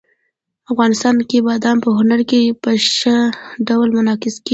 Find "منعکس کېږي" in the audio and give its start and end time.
3.97-4.49